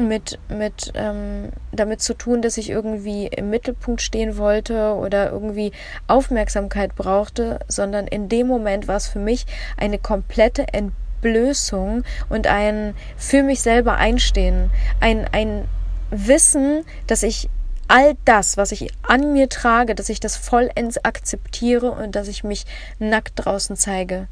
mit, 0.00 0.38
mit 0.48 0.92
ähm, 0.94 1.50
damit 1.72 2.02
zu 2.02 2.14
tun, 2.14 2.42
dass 2.42 2.58
ich 2.58 2.70
irgendwie 2.70 3.26
im 3.26 3.50
Mittelpunkt 3.50 4.02
stehen 4.02 4.36
wollte 4.36 4.94
oder 4.94 5.32
irgendwie 5.32 5.72
Aufmerksamkeit 6.06 6.94
brauchte, 6.94 7.60
sondern 7.68 8.06
in 8.06 8.28
dem 8.28 8.46
Moment 8.46 8.88
war 8.88 8.96
es 8.96 9.08
für 9.08 9.18
mich 9.18 9.46
eine 9.76 9.98
komplette 9.98 10.66
Entblößung 10.72 12.04
und 12.28 12.46
ein 12.46 12.94
für 13.16 13.42
mich 13.42 13.62
selber 13.62 13.96
einstehen, 13.96 14.70
ein, 15.00 15.26
ein 15.32 15.66
Wissen, 16.10 16.84
dass 17.06 17.22
ich 17.22 17.48
all 17.88 18.16
das, 18.24 18.56
was 18.56 18.72
ich 18.72 18.92
an 19.02 19.32
mir 19.32 19.48
trage, 19.48 19.94
dass 19.94 20.08
ich 20.08 20.20
das 20.20 20.36
vollends 20.36 21.04
akzeptiere 21.04 21.90
und 21.92 22.16
dass 22.16 22.28
ich 22.28 22.44
mich 22.44 22.66
nackt 22.98 23.32
draußen 23.36 23.76
zeige. 23.76 24.28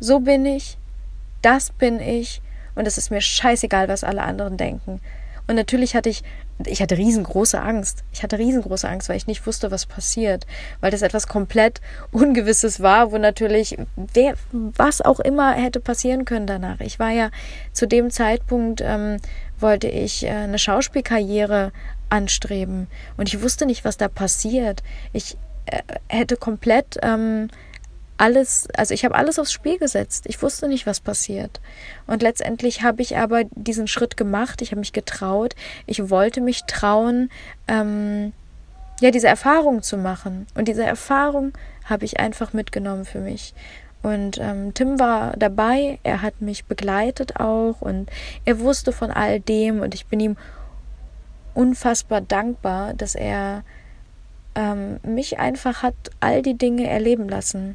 So 0.00 0.20
bin 0.20 0.46
ich, 0.46 0.78
das 1.42 1.70
bin 1.70 2.00
ich 2.00 2.42
und 2.74 2.86
es 2.86 2.98
ist 2.98 3.10
mir 3.10 3.20
scheißegal, 3.20 3.88
was 3.88 4.04
alle 4.04 4.22
anderen 4.22 4.56
denken. 4.56 5.00
Und 5.48 5.56
natürlich 5.56 5.96
hatte 5.96 6.10
ich, 6.10 6.22
ich 6.66 6.82
hatte 6.82 6.98
riesengroße 6.98 7.60
Angst. 7.60 8.04
Ich 8.12 8.22
hatte 8.22 8.38
riesengroße 8.38 8.86
Angst, 8.86 9.08
weil 9.08 9.16
ich 9.16 9.26
nicht 9.26 9.46
wusste, 9.46 9.70
was 9.70 9.86
passiert. 9.86 10.46
Weil 10.80 10.90
das 10.90 11.02
etwas 11.02 11.26
komplett 11.26 11.80
Ungewisses 12.12 12.80
war, 12.80 13.10
wo 13.10 13.18
natürlich 13.18 13.76
wer, 13.96 14.34
was 14.52 15.00
auch 15.00 15.20
immer 15.20 15.54
hätte 15.54 15.80
passieren 15.80 16.26
können 16.26 16.46
danach. 16.46 16.80
Ich 16.80 16.98
war 16.98 17.10
ja 17.10 17.30
zu 17.72 17.88
dem 17.88 18.10
Zeitpunkt, 18.10 18.82
ähm, 18.84 19.16
wollte 19.58 19.88
ich 19.88 20.24
äh, 20.24 20.30
eine 20.30 20.58
Schauspielkarriere 20.58 21.72
anstreben. 22.10 22.88
Und 23.16 23.28
ich 23.28 23.42
wusste 23.42 23.66
nicht, 23.66 23.84
was 23.84 23.96
da 23.96 24.08
passiert. 24.08 24.82
Ich 25.12 25.36
äh, 25.66 25.82
hätte 26.08 26.36
komplett 26.36 26.98
ähm, 27.02 27.48
alles, 28.18 28.68
also 28.76 28.92
ich 28.92 29.04
habe 29.04 29.14
alles 29.14 29.38
aufs 29.38 29.52
Spiel 29.52 29.78
gesetzt. 29.78 30.24
Ich 30.26 30.42
wusste 30.42 30.68
nicht, 30.68 30.86
was 30.86 31.00
passiert. 31.00 31.60
Und 32.06 32.22
letztendlich 32.22 32.82
habe 32.82 33.00
ich 33.00 33.16
aber 33.16 33.44
diesen 33.52 33.86
Schritt 33.86 34.16
gemacht. 34.16 34.60
Ich 34.60 34.72
habe 34.72 34.80
mich 34.80 34.92
getraut. 34.92 35.54
Ich 35.86 36.10
wollte 36.10 36.40
mich 36.40 36.64
trauen, 36.64 37.30
ähm, 37.68 38.32
ja, 39.00 39.12
diese 39.12 39.28
Erfahrung 39.28 39.82
zu 39.82 39.96
machen. 39.96 40.46
Und 40.54 40.66
diese 40.66 40.84
Erfahrung 40.84 41.52
habe 41.84 42.04
ich 42.04 42.18
einfach 42.18 42.52
mitgenommen 42.52 43.04
für 43.04 43.20
mich. 43.20 43.54
Und 44.02 44.38
ähm, 44.38 44.74
Tim 44.74 44.98
war 44.98 45.36
dabei, 45.36 45.98
er 46.02 46.22
hat 46.22 46.40
mich 46.40 46.66
begleitet 46.66 47.36
auch 47.40 47.80
und 47.80 48.08
er 48.44 48.60
wusste 48.60 48.92
von 48.92 49.10
all 49.10 49.40
dem 49.40 49.80
und 49.80 49.92
ich 49.94 50.06
bin 50.06 50.20
ihm 50.20 50.36
unfassbar 51.58 52.20
dankbar, 52.20 52.94
dass 52.94 53.16
er 53.16 53.64
ähm, 54.54 55.00
mich 55.02 55.40
einfach 55.40 55.82
hat 55.82 55.96
all 56.20 56.40
die 56.40 56.56
Dinge 56.56 56.88
erleben 56.88 57.28
lassen. 57.28 57.74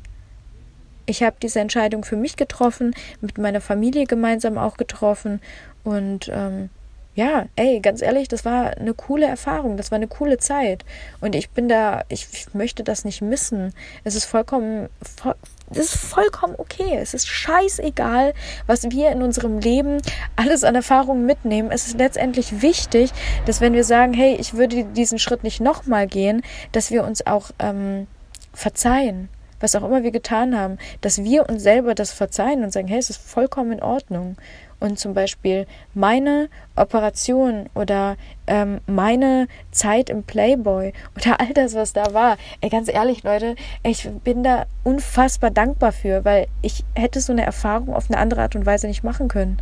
Ich 1.06 1.22
habe 1.22 1.36
diese 1.42 1.60
Entscheidung 1.60 2.06
für 2.06 2.16
mich 2.16 2.38
getroffen, 2.38 2.96
mit 3.20 3.38
meiner 3.38 3.60
Familie 3.60 4.06
gemeinsam 4.06 4.58
auch 4.58 4.78
getroffen 4.78 5.42
und 5.84 6.32
ähm, 6.34 6.70
ja, 7.16 7.46
ey, 7.58 7.82
ganz 7.82 8.02
ehrlich, 8.02 8.30
das 8.30 8.46
war 8.46 8.78
eine 8.78 8.94
coole 8.94 9.28
Erfahrung, 9.28 9.76
das 9.76 9.92
war 9.92 9.98
eine 9.98 10.08
coole 10.08 10.38
Zeit. 10.38 10.84
Und 11.22 11.36
ich 11.36 11.52
bin 11.52 11.70
da, 11.70 12.04
ich, 12.10 12.28
ich 12.32 12.54
möchte 12.56 12.84
das 12.84 13.06
nicht 13.06 13.22
missen. 13.22 13.72
Es 14.04 14.16
ist 14.16 14.26
vollkommen, 14.26 14.90
voll, 15.02 15.36
es 15.78 15.94
ist 15.94 15.98
vollkommen 15.98 16.56
okay. 16.58 16.98
Es 16.98 17.14
ist 17.14 17.28
scheißegal, 17.28 18.34
was 18.68 18.84
wir 18.84 19.12
in 19.12 19.22
unserem 19.22 19.60
Leben 19.60 20.02
alles 20.36 20.64
an 20.64 20.76
Erfahrungen 20.76 21.26
mitnehmen. 21.26 21.70
Es 21.72 21.88
ist 21.88 21.98
letztendlich 21.98 22.62
wichtig, 22.62 23.12
dass 23.46 23.62
wenn 23.62 23.74
wir 23.74 23.84
sagen, 23.84 24.14
hey, 24.14 24.36
ich 24.40 24.54
würde 24.54 24.84
diesen 24.86 25.20
Schritt 25.20 25.44
nicht 25.44 25.62
nochmal 25.62 26.08
gehen, 26.08 26.42
dass 26.72 26.92
wir 26.92 27.04
uns 27.04 27.26
auch 27.26 27.52
ähm, 27.60 28.08
verzeihen 28.54 29.30
was 29.64 29.76
auch 29.76 29.84
immer 29.84 30.04
wir 30.04 30.12
getan 30.12 30.60
haben, 30.60 30.78
dass 31.00 31.24
wir 31.24 31.50
uns 31.50 31.64
selber 31.64 31.96
das 31.96 32.12
verzeihen 32.12 32.66
und 32.66 32.74
sagen, 32.74 32.90
hey, 32.90 33.00
es 33.00 33.10
ist 33.10 33.22
vollkommen 33.22 33.72
in 33.72 33.82
Ordnung 33.82 34.36
und 34.82 35.00
zum 35.00 35.14
Beispiel 35.14 35.66
meine 35.94 36.50
Operation 36.76 37.70
oder 37.76 38.18
ähm, 38.48 38.82
meine 38.88 39.48
Zeit 39.72 40.10
im 40.10 40.24
Playboy 40.24 40.94
oder 41.16 41.40
all 41.40 41.54
das, 41.54 41.76
was 41.76 41.94
da 41.94 42.14
war. 42.14 42.38
Ey, 42.62 42.70
ganz 42.70 42.90
ehrlich, 42.90 43.24
Leute, 43.24 43.56
ich 43.84 44.10
bin 44.24 44.44
da 44.44 44.66
unfassbar 44.84 45.52
dankbar 45.52 45.92
für, 45.92 46.26
weil 46.26 46.48
ich 46.62 46.84
hätte 46.94 47.22
so 47.22 47.32
eine 47.32 47.46
Erfahrung 47.46 47.94
auf 47.94 48.10
eine 48.10 48.20
andere 48.20 48.42
Art 48.42 48.56
und 48.56 48.66
Weise 48.66 48.88
nicht 48.88 49.04
machen 49.04 49.28
können. 49.28 49.58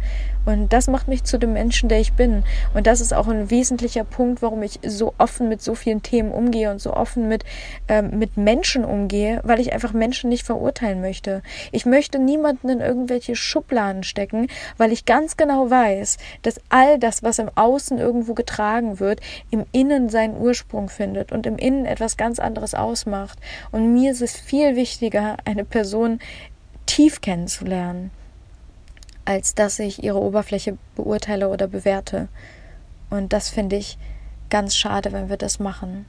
Und 0.45 0.73
das 0.73 0.87
macht 0.87 1.07
mich 1.07 1.23
zu 1.23 1.37
dem 1.37 1.53
Menschen, 1.53 1.89
der 1.89 1.99
ich 1.99 2.13
bin. 2.13 2.43
Und 2.73 2.87
das 2.87 3.01
ist 3.01 3.13
auch 3.13 3.27
ein 3.27 3.51
wesentlicher 3.51 4.03
Punkt, 4.03 4.41
warum 4.41 4.63
ich 4.63 4.79
so 4.83 5.13
offen 5.19 5.49
mit 5.49 5.61
so 5.61 5.75
vielen 5.75 6.01
Themen 6.01 6.31
umgehe 6.31 6.71
und 6.71 6.81
so 6.81 6.93
offen 6.93 7.27
mit, 7.27 7.43
ähm, 7.87 8.17
mit 8.17 8.37
Menschen 8.37 8.83
umgehe, 8.83 9.41
weil 9.43 9.59
ich 9.59 9.73
einfach 9.73 9.93
Menschen 9.93 10.29
nicht 10.29 10.45
verurteilen 10.45 11.01
möchte. 11.01 11.43
Ich 11.71 11.85
möchte 11.85 12.17
niemanden 12.17 12.69
in 12.69 12.79
irgendwelche 12.79 13.35
Schubladen 13.35 14.03
stecken, 14.03 14.47
weil 14.77 14.91
ich 14.91 15.05
ganz 15.05 15.37
genau 15.37 15.69
weiß, 15.69 16.17
dass 16.41 16.59
all 16.69 16.97
das, 17.01 17.23
was 17.23 17.39
im 17.39 17.49
Außen 17.53 17.97
irgendwo 17.97 18.33
getragen 18.33 18.99
wird, 18.99 19.19
im 19.49 19.65
Innen 19.73 20.07
seinen 20.07 20.37
Ursprung 20.37 20.87
findet 20.87 21.33
und 21.33 21.45
im 21.45 21.57
Innen 21.57 21.85
etwas 21.85 22.15
ganz 22.15 22.39
anderes 22.39 22.73
ausmacht. 22.73 23.37
Und 23.71 23.93
mir 23.93 24.11
ist 24.11 24.21
es 24.21 24.39
viel 24.39 24.75
wichtiger, 24.77 25.35
eine 25.43 25.65
Person 25.65 26.19
tief 26.85 27.21
kennenzulernen, 27.21 28.11
als 29.25 29.55
dass 29.55 29.79
ich 29.79 30.03
ihre 30.03 30.21
Oberfläche 30.21 30.77
beurteile 30.95 31.49
oder 31.49 31.67
bewerte. 31.67 32.27
Und 33.09 33.33
das 33.33 33.49
finde 33.49 33.75
ich 33.75 33.97
ganz 34.49 34.75
schade, 34.75 35.11
wenn 35.11 35.29
wir 35.29 35.37
das 35.37 35.59
machen. 35.59 36.05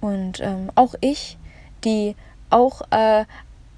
Und 0.00 0.40
ähm, 0.40 0.70
auch 0.74 0.94
ich, 1.00 1.38
die 1.84 2.16
auch 2.50 2.82
äh, 2.90 3.24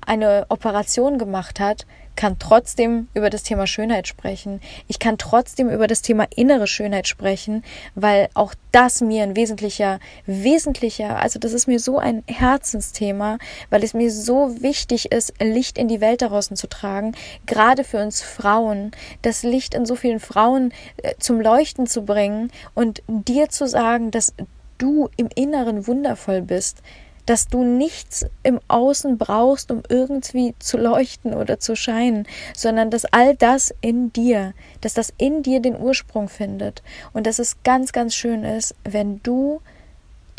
eine 0.07 0.47
Operation 0.49 1.19
gemacht 1.19 1.61
hat, 1.61 1.87
kann 2.19 2.41
trotzdem 2.41 3.07
über 3.15 3.31
das 3.31 3.45
Thema 3.45 3.69
Schönheit 3.69 4.09
sprechen. 4.09 4.61
Ich 4.89 4.99
kann 4.99 5.19
trotzdem 5.19 5.71
über 5.71 5.87
das 5.87 6.03
Thema 6.03 6.27
innere 6.35 6.67
Schönheit 6.67 7.07
sprechen, 7.07 7.63
weil 7.95 8.29
auch 8.35 8.55
das 8.73 9.01
mir 9.01 9.23
ein 9.23 9.37
wesentlicher, 9.37 10.01
wesentlicher, 10.27 11.21
also 11.21 11.39
das 11.39 11.53
ist 11.53 11.69
mir 11.69 11.79
so 11.79 11.97
ein 11.99 12.25
Herzensthema, 12.27 13.39
weil 13.71 13.85
es 13.85 13.95
mir 13.95 14.11
so 14.11 14.61
wichtig 14.61 15.13
ist, 15.13 15.33
Licht 15.41 15.79
in 15.79 15.87
die 15.87 16.01
Welt 16.01 16.21
daraus 16.21 16.49
zu 16.49 16.67
tragen, 16.67 17.13
gerade 17.47 17.85
für 17.85 18.03
uns 18.03 18.21
Frauen, 18.21 18.91
das 19.23 19.45
Licht 19.45 19.73
in 19.73 19.87
so 19.87 19.95
vielen 19.95 20.19
Frauen 20.19 20.73
äh, 20.97 21.15
zum 21.21 21.41
Leuchten 21.41 21.87
zu 21.87 22.03
bringen 22.03 22.51
und 22.75 23.01
dir 23.07 23.49
zu 23.49 23.69
sagen, 23.69 24.11
dass 24.11 24.35
du 24.79 25.09
im 25.17 25.29
Inneren 25.37 25.87
wundervoll 25.87 26.43
bist, 26.43 26.83
dass 27.29 27.47
du 27.47 27.63
nichts 27.63 28.25
im 28.43 28.59
Außen 28.69 29.19
brauchst, 29.19 29.71
um 29.71 29.83
irgendwie 29.87 30.55
zu 30.59 30.79
leuchten 30.79 31.35
oder 31.35 31.61
zu 31.61 31.77
scheinen, 31.77 32.27
sondern 32.57 32.91
dass 32.91 33.05
all 33.05 33.37
das 33.37 33.75
in 33.83 34.11
dir, 34.15 34.55
dass 34.81 34.95
das 34.95 35.13
in 35.19 35.43
dir 35.43 35.61
den 35.61 35.79
Ursprung 35.79 36.31
findet 36.31 36.83
und 37.13 37.27
dass 37.27 37.39
es 37.39 37.63
ganz, 37.65 37.93
ganz 37.93 38.15
schön 38.15 38.45
ist, 38.45 38.75
wenn 38.83 39.23
du 39.23 39.61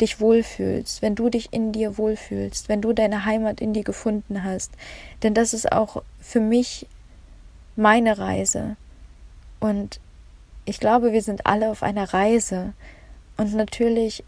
dich 0.00 0.18
wohlfühlst, 0.18 1.00
wenn 1.00 1.14
du 1.14 1.28
dich 1.28 1.52
in 1.52 1.70
dir 1.70 1.96
wohlfühlst, 1.96 2.68
wenn 2.68 2.80
du 2.80 2.92
deine 2.92 3.24
Heimat 3.24 3.60
in 3.60 3.72
dir 3.72 3.84
gefunden 3.84 4.42
hast. 4.42 4.72
Denn 5.22 5.32
das 5.32 5.54
ist 5.54 5.70
auch 5.70 6.02
für 6.18 6.40
mich 6.40 6.88
meine 7.76 8.18
Reise. 8.18 8.74
Und 9.60 10.00
ich 10.64 10.80
glaube, 10.80 11.12
wir 11.12 11.22
sind 11.22 11.46
alle 11.46 11.70
auf 11.70 11.84
einer 11.84 12.12
Reise. 12.12 12.72
Und 13.36 13.54
natürlich 13.54 14.24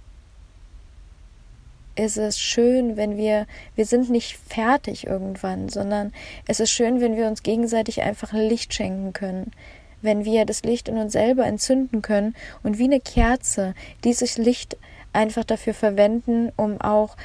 ist 1.95 2.17
es 2.17 2.41
schön, 2.41 2.97
wenn 2.97 3.17
wir, 3.17 3.47
wir 3.75 3.87
sind 3.87 4.11
nicht 4.11 4.37
fertig 4.37 5.07
irgendwann, 5.07 5.69
sondern 5.69 6.13
es 6.47 6.61
ist 6.61 6.71
schön, 6.71 7.01
wenn 7.01 7.17
wir 7.17 7.27
uns 7.27 7.43
gegenseitig 7.43 8.03
einfach 8.03 8.33
Licht 8.33 8.75
schenken 8.75 9.13
können, 9.13 9.51
wenn 10.01 10.25
wir 10.25 10.45
das 10.45 10.63
Licht 10.63 10.89
in 10.89 10.99
uns 10.99 11.13
selber 11.13 11.47
entzünden 11.47 12.03
können 12.03 12.35
und 12.63 12.79
wie 12.79 12.85
eine 12.85 13.01
Kerze 13.01 13.75
dieses 14.05 14.39
Licht 14.39 14.77
einfach 15.13 15.45
dafür 15.45 15.75
verwenden, 15.75 16.51
um 16.57 16.81
auch 16.81 17.17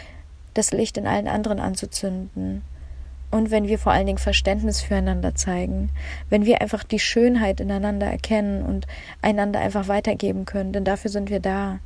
das 0.54 0.72
Licht 0.72 0.98
in 0.98 1.08
allen 1.08 1.28
anderen 1.28 1.60
anzuzünden. 1.60 2.62
Und 3.30 3.52
wenn 3.52 3.68
wir 3.68 3.78
vor 3.78 3.92
allen 3.92 4.06
Dingen 4.06 4.18
Verständnis 4.18 4.82
füreinander 4.82 5.36
zeigen, 5.36 5.90
wenn 6.30 6.46
wir 6.46 6.62
einfach 6.62 6.84
die 6.84 7.00
Schönheit 7.00 7.60
ineinander 7.60 8.08
erkennen 8.08 8.64
und 8.64 8.88
einander 9.22 9.60
einfach 9.60 9.88
weitergeben 9.88 10.46
können, 10.46 10.72
denn 10.72 10.86
dafür 10.86 11.12
sind 11.12 11.30
wir 11.30 11.40
da. 11.40 11.80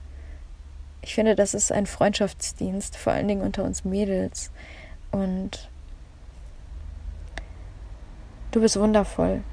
Ich 1.01 1.15
finde, 1.15 1.35
das 1.35 1.53
ist 1.53 1.71
ein 1.71 1.87
Freundschaftsdienst, 1.87 2.95
vor 2.95 3.13
allen 3.13 3.27
Dingen 3.27 3.41
unter 3.41 3.63
uns 3.63 3.83
Mädels. 3.83 4.51
Und 5.11 5.69
du 8.51 8.61
bist 8.61 8.79
wundervoll. 8.79 9.43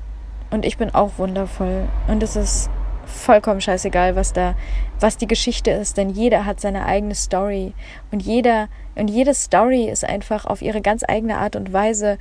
Und 0.50 0.64
ich 0.64 0.76
bin 0.76 0.94
auch 0.94 1.18
wundervoll. 1.18 1.88
Und 2.06 2.22
es 2.22 2.36
ist 2.36 2.70
vollkommen 3.08 3.60
scheißegal, 3.60 4.16
was 4.16 4.32
da, 4.32 4.54
was 5.00 5.16
die 5.16 5.26
Geschichte 5.26 5.70
ist, 5.70 5.96
denn 5.96 6.10
jeder 6.10 6.44
hat 6.44 6.60
seine 6.60 6.84
eigene 6.84 7.14
Story. 7.14 7.72
Und 8.10 8.20
jeder, 8.20 8.68
und 8.94 9.08
jede 9.08 9.34
Story 9.34 9.88
ist 9.88 10.04
einfach 10.04 10.44
auf 10.44 10.62
ihre 10.62 10.82
ganz 10.82 11.02
eigene 11.06 11.38
Art 11.38 11.56
und 11.56 11.72
Weise 11.72 12.18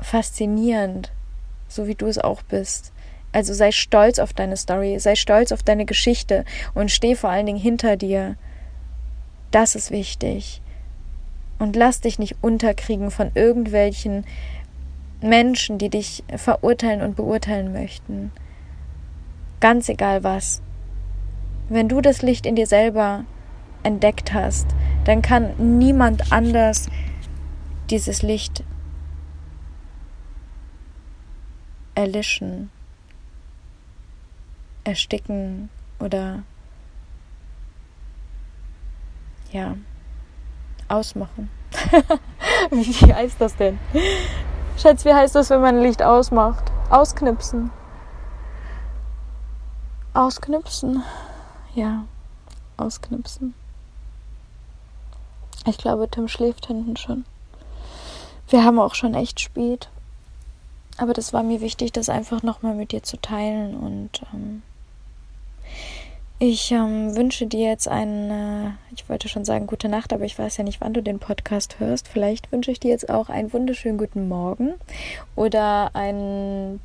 faszinierend. 0.00 1.12
So 1.68 1.86
wie 1.86 1.94
du 1.94 2.06
es 2.06 2.18
auch 2.18 2.42
bist. 2.42 2.92
Also 3.34 3.52
sei 3.52 3.72
stolz 3.72 4.20
auf 4.20 4.32
deine 4.32 4.56
Story, 4.56 4.96
sei 5.00 5.16
stolz 5.16 5.50
auf 5.50 5.64
deine 5.64 5.86
Geschichte 5.86 6.44
und 6.72 6.92
steh 6.92 7.16
vor 7.16 7.30
allen 7.30 7.46
Dingen 7.46 7.58
hinter 7.58 7.96
dir. 7.96 8.36
Das 9.50 9.74
ist 9.74 9.90
wichtig. 9.90 10.62
Und 11.58 11.74
lass 11.74 12.00
dich 12.00 12.20
nicht 12.20 12.36
unterkriegen 12.42 13.10
von 13.10 13.32
irgendwelchen 13.34 14.24
Menschen, 15.20 15.78
die 15.78 15.88
dich 15.88 16.22
verurteilen 16.36 17.02
und 17.02 17.16
beurteilen 17.16 17.72
möchten. 17.72 18.30
Ganz 19.58 19.88
egal 19.88 20.22
was. 20.22 20.62
Wenn 21.68 21.88
du 21.88 22.00
das 22.00 22.22
Licht 22.22 22.46
in 22.46 22.54
dir 22.54 22.68
selber 22.68 23.24
entdeckt 23.82 24.32
hast, 24.32 24.68
dann 25.06 25.22
kann 25.22 25.78
niemand 25.78 26.30
anders 26.30 26.88
dieses 27.90 28.22
Licht 28.22 28.62
erlischen 31.96 32.70
ersticken 34.84 35.70
oder 35.98 36.42
ja, 39.52 39.76
ausmachen. 40.88 41.50
wie 42.70 43.12
heißt 43.12 43.40
das 43.40 43.56
denn? 43.56 43.78
Schatz, 44.76 45.04
wie 45.04 45.14
heißt 45.14 45.34
das, 45.34 45.50
wenn 45.50 45.60
man 45.60 45.80
Licht 45.80 46.02
ausmacht? 46.02 46.64
Ausknipsen. 46.90 47.70
Ausknipsen. 50.12 51.02
Ja, 51.74 52.04
ausknipsen. 52.76 53.54
Ich 55.66 55.78
glaube, 55.78 56.08
Tim 56.08 56.28
schläft 56.28 56.66
hinten 56.66 56.96
schon. 56.96 57.24
Wir 58.48 58.64
haben 58.64 58.78
auch 58.78 58.94
schon 58.94 59.14
echt 59.14 59.40
spät. 59.40 59.88
Aber 60.96 61.12
das 61.12 61.32
war 61.32 61.42
mir 61.42 61.60
wichtig, 61.60 61.92
das 61.92 62.08
einfach 62.08 62.42
nochmal 62.42 62.74
mit 62.74 62.92
dir 62.92 63.02
zu 63.02 63.16
teilen 63.16 63.74
und 63.74 64.22
ähm, 64.32 64.62
ich 66.44 66.70
ähm, 66.70 67.16
wünsche 67.16 67.46
dir 67.46 67.68
jetzt 67.68 67.88
eine, 67.88 68.76
ich 68.94 69.08
wollte 69.08 69.28
schon 69.28 69.44
sagen 69.44 69.66
gute 69.66 69.88
Nacht, 69.88 70.12
aber 70.12 70.24
ich 70.24 70.38
weiß 70.38 70.56
ja 70.58 70.64
nicht, 70.64 70.80
wann 70.80 70.92
du 70.92 71.02
den 71.02 71.18
Podcast 71.18 71.80
hörst. 71.80 72.08
Vielleicht 72.08 72.52
wünsche 72.52 72.70
ich 72.70 72.80
dir 72.80 72.90
jetzt 72.90 73.08
auch 73.08 73.28
einen 73.28 73.52
wunderschönen 73.52 73.98
guten 73.98 74.28
Morgen 74.28 74.74
oder 75.36 75.90
ein, 75.94 76.80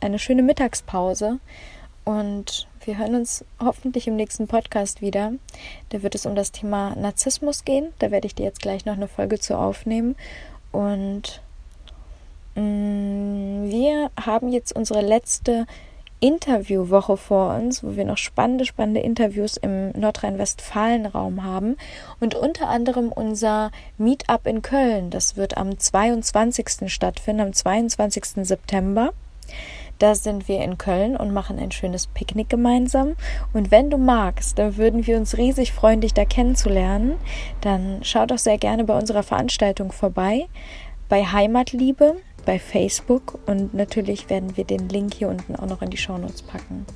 eine 0.00 0.18
schöne 0.18 0.42
Mittagspause. 0.42 1.38
Und 2.04 2.68
wir 2.84 2.98
hören 2.98 3.14
uns 3.14 3.44
hoffentlich 3.60 4.06
im 4.06 4.16
nächsten 4.16 4.46
Podcast 4.46 5.02
wieder. 5.02 5.32
Da 5.90 6.02
wird 6.02 6.14
es 6.14 6.26
um 6.26 6.34
das 6.34 6.52
Thema 6.52 6.94
Narzissmus 6.96 7.64
gehen. 7.64 7.92
Da 7.98 8.10
werde 8.10 8.26
ich 8.26 8.34
dir 8.34 8.44
jetzt 8.44 8.60
gleich 8.60 8.84
noch 8.84 8.94
eine 8.94 9.08
Folge 9.08 9.38
zu 9.38 9.58
aufnehmen. 9.58 10.16
Und 10.72 11.42
mh, 12.54 12.62
mm, 12.62 13.70
wir 13.70 14.10
haben 14.18 14.48
jetzt 14.48 14.74
unsere 14.74 15.00
letzte 15.00 15.66
Interviewwoche 16.20 17.16
vor 17.16 17.54
uns, 17.54 17.84
wo 17.84 17.96
wir 17.96 18.04
noch 18.04 18.16
spannende, 18.16 18.64
spannende 18.64 19.00
Interviews 19.00 19.56
im 19.56 19.92
Nordrhein-Westfalen-Raum 19.92 21.44
haben 21.44 21.76
und 22.18 22.34
unter 22.34 22.68
anderem 22.68 23.12
unser 23.12 23.70
Meetup 23.98 24.46
in 24.46 24.62
Köln. 24.62 25.10
Das 25.10 25.36
wird 25.36 25.56
am 25.56 25.78
22. 25.78 26.92
stattfinden, 26.92 27.42
am 27.42 27.52
22. 27.52 28.46
September. 28.46 29.12
Da 29.98 30.14
sind 30.14 30.46
wir 30.46 30.62
in 30.62 30.78
Köln 30.78 31.16
und 31.16 31.32
machen 31.32 31.58
ein 31.58 31.72
schönes 31.72 32.06
Picknick 32.06 32.48
gemeinsam. 32.48 33.14
Und 33.52 33.70
wenn 33.70 33.90
du 33.90 33.98
magst, 33.98 34.58
dann 34.58 34.76
würden 34.76 35.06
wir 35.06 35.16
uns 35.16 35.36
riesig 35.36 35.72
freuen, 35.72 36.00
dich 36.00 36.14
da 36.14 36.24
kennenzulernen. 36.24 37.14
Dann 37.60 38.00
schau 38.02 38.24
doch 38.26 38.38
sehr 38.38 38.58
gerne 38.58 38.84
bei 38.84 38.96
unserer 38.96 39.24
Veranstaltung 39.24 39.90
vorbei. 39.90 40.46
Bei 41.08 41.24
Heimatliebe 41.24 42.16
bei 42.44 42.58
Facebook 42.58 43.38
und 43.46 43.74
natürlich 43.74 44.30
werden 44.30 44.56
wir 44.56 44.64
den 44.64 44.88
Link 44.88 45.14
hier 45.14 45.28
unten 45.28 45.56
auch 45.56 45.66
noch 45.66 45.82
in 45.82 45.90
die 45.90 45.96
Shownotes 45.96 46.42
packen. 46.42 46.86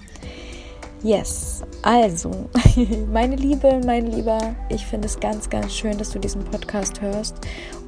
Yes, 1.03 1.65
also, 1.83 2.49
meine 3.13 3.35
Liebe, 3.35 3.81
mein 3.85 4.07
Lieber, 4.07 4.55
ich 4.69 4.87
finde 4.87 5.07
es 5.07 5.19
ganz, 5.19 5.51
ganz 5.51 5.75
schön, 5.75 5.99
dass 5.99 6.11
du 6.11 6.21
diesen 6.21 6.45
Podcast 6.45 7.01
hörst 7.01 7.35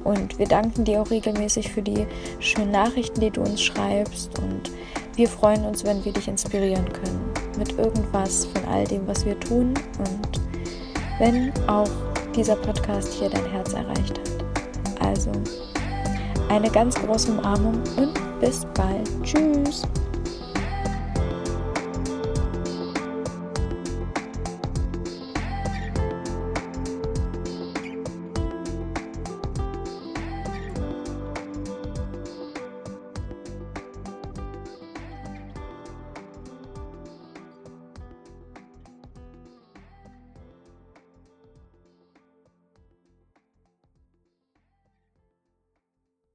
und 0.03 0.37
wir 0.37 0.47
danken 0.47 0.83
dir 0.83 1.01
auch 1.01 1.09
regelmäßig 1.09 1.71
für 1.71 1.81
die 1.81 2.05
schönen 2.39 2.71
Nachrichten, 2.71 3.21
die 3.21 3.31
du 3.31 3.39
uns 3.39 3.61
schreibst 3.61 4.37
und 4.39 4.69
wir 5.15 5.29
freuen 5.29 5.63
uns, 5.63 5.85
wenn 5.85 6.03
wir 6.03 6.11
dich 6.11 6.27
inspirieren 6.27 6.91
können 6.91 7.31
mit 7.57 7.77
irgendwas 7.77 8.47
von 8.47 8.65
all 8.65 8.83
dem, 8.83 9.07
was 9.07 9.25
wir 9.25 9.39
tun 9.39 9.73
und 9.97 10.41
wenn 11.17 11.53
auch 11.69 11.89
dieser 12.35 12.57
Podcast 12.57 13.13
hier 13.13 13.29
dein 13.29 13.49
Herz 13.49 13.71
erreicht 13.71 14.19
hat. 14.19 14.45
Also, 14.99 15.31
eine 16.49 16.69
ganz 16.69 16.95
große 16.95 17.31
Umarmung 17.31 17.81
und 17.97 18.13
bis 18.39 18.65
bald. 18.73 19.09
Tschüss. 19.23 19.83